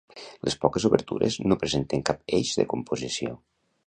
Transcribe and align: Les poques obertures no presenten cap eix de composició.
Les 0.47 0.55
poques 0.61 0.85
obertures 0.87 1.37
no 1.51 1.57
presenten 1.65 2.03
cap 2.09 2.35
eix 2.39 2.55
de 2.63 2.65
composició. 2.73 3.37